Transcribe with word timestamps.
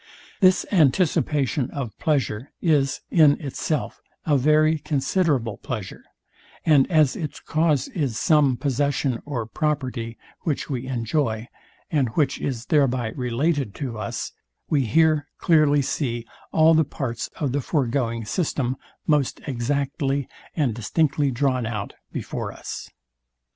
This 0.39 0.65
anticipation 0.71 1.69
of 1.69 1.95
pleasure 1.99 2.49
is, 2.59 3.01
in 3.11 3.39
itself, 3.39 4.01
a 4.25 4.35
very 4.35 4.79
considerable 4.79 5.57
pleasure; 5.57 6.03
and 6.65 6.89
as 6.91 7.15
its 7.15 7.39
cause 7.39 7.87
is 7.89 8.17
some 8.17 8.57
possession 8.57 9.21
or 9.27 9.45
property, 9.45 10.17
which 10.39 10.71
we 10.71 10.87
enjoy, 10.87 11.47
and 11.91 12.09
which 12.15 12.39
is 12.41 12.65
thereby 12.65 13.09
related 13.09 13.75
to 13.75 13.99
us, 13.99 14.31
we 14.71 14.87
here 14.87 15.27
dearly 15.45 15.83
see 15.83 16.25
all 16.51 16.73
the 16.73 16.83
parts 16.83 17.27
of 17.35 17.51
the 17.51 17.61
foregoing 17.61 18.25
system 18.25 18.77
most 19.05 19.39
exactly 19.45 20.27
and 20.55 20.73
distinctly 20.73 21.29
drawn 21.29 21.67
out 21.67 21.93
before 22.11 22.51
us. 22.51 22.89